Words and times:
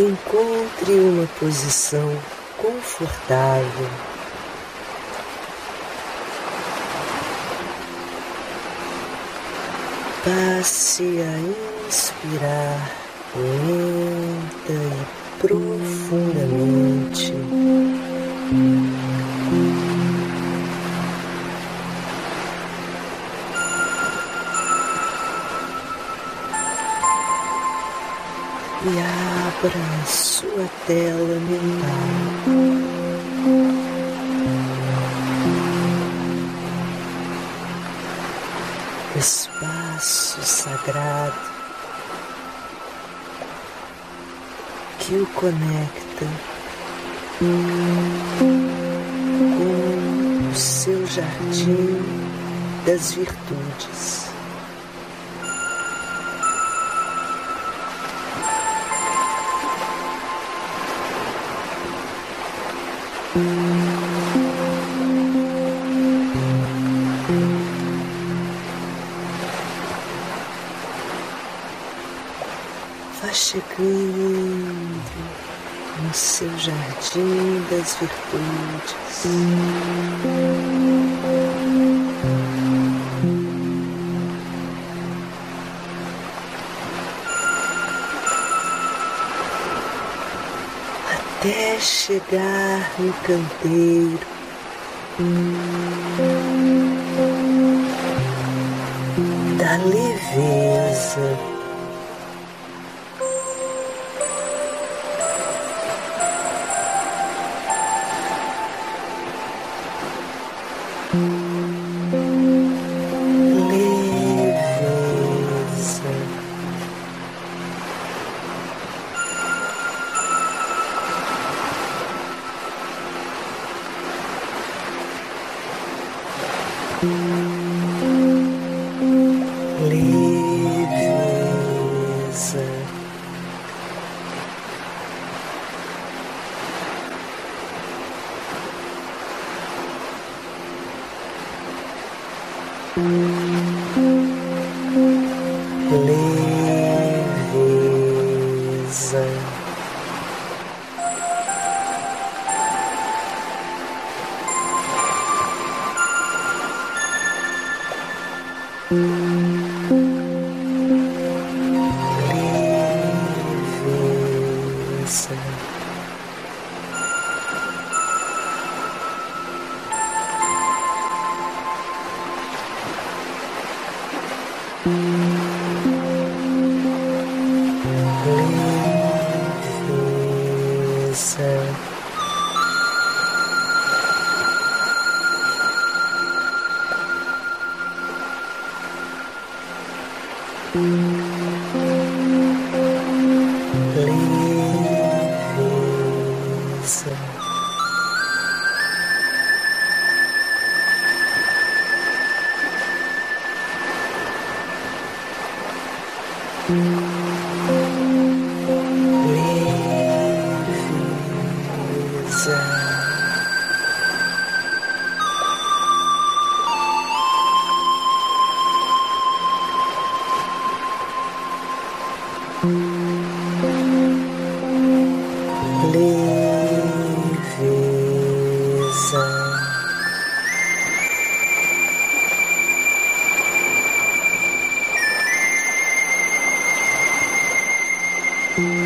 Encontre 0.00 0.92
uma 0.92 1.26
posição 1.40 2.16
confortável. 2.56 3.88
Passe 10.24 11.02
a 11.02 11.88
inspirar 11.88 12.92
lenta 13.34 14.72
e 14.72 15.40
profundamente. 15.40 17.34
E 28.80 28.88
abra 28.90 30.06
sua 30.06 30.68
tela 30.86 31.40
mental. 31.40 32.78
Espaço 39.16 40.40
sagrado 40.44 41.34
que 45.00 45.16
o 45.16 45.26
conecta 45.34 46.26
com 49.58 50.52
o 50.52 50.54
seu 50.54 51.04
jardim 51.04 52.00
das 52.86 53.12
virtudes. 53.12 54.37
Vá 63.34 63.42
chegando 73.34 73.68
no 76.02 76.14
seu 76.14 76.48
jardim 76.58 77.62
das 77.68 77.96
virtudes. 77.96 78.96
Chegar 91.80 92.90
no 92.98 93.12
canteiro. 93.12 94.18
Da 99.58 99.76
leveza. 99.84 101.57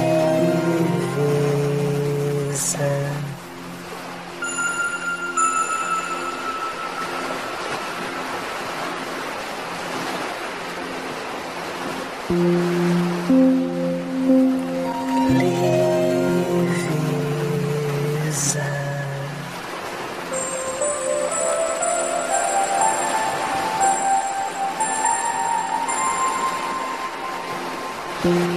Thank 28.22 28.36
mm 28.36 28.52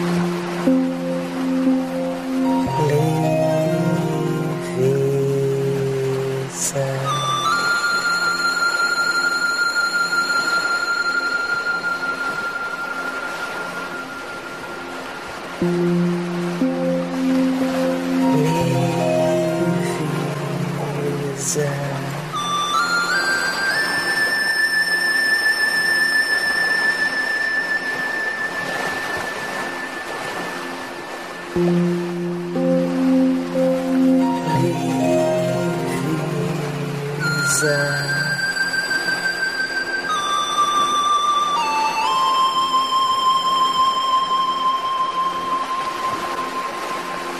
-hmm. 15.62 16.19
you. 16.19 16.23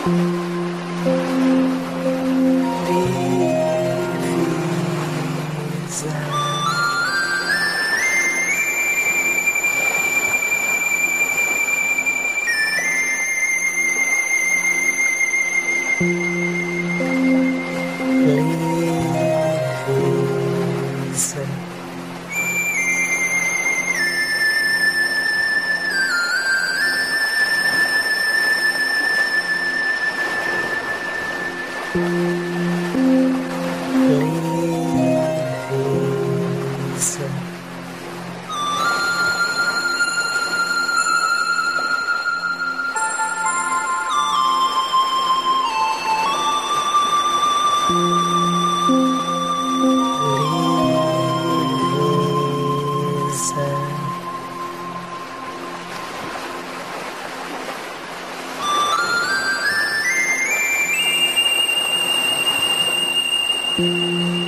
Thank 0.05 0.17
mm 0.19 0.29
-hmm. 0.29 0.45
you. 16.01 16.34
Lisa. 63.77 64.45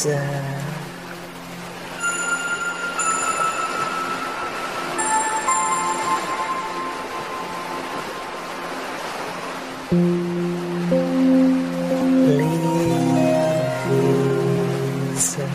coisa. 0.00 0.16
Leveza. 15.20 15.46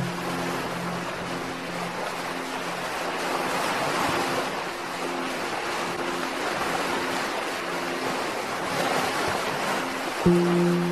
thank 10.24 10.85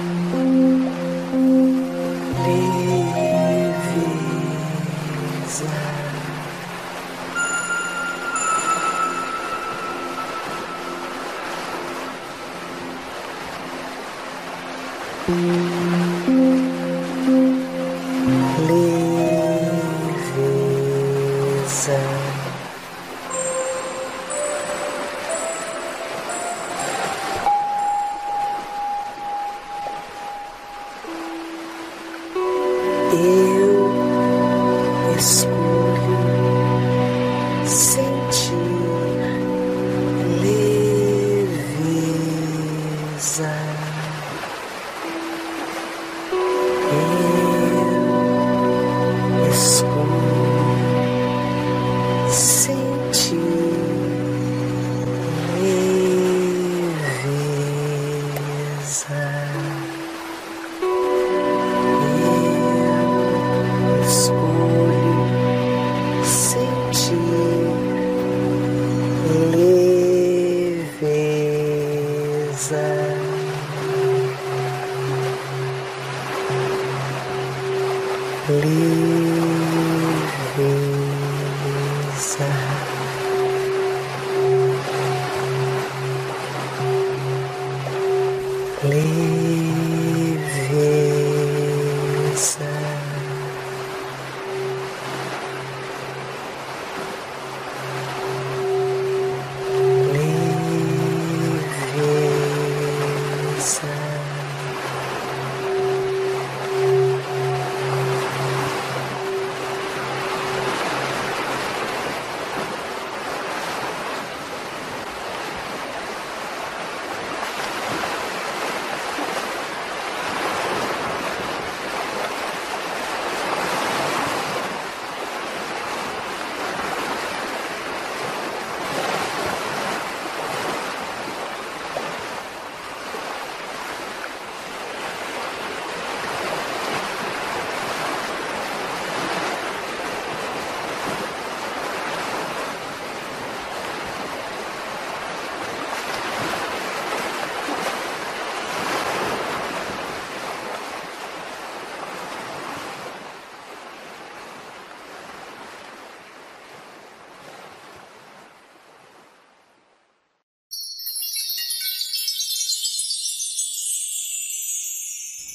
Leveza. 20.24 20.64
Eu 33.14 33.94
escolho 35.18 36.18
sentir 37.68 38.54
leveza. 43.22 43.73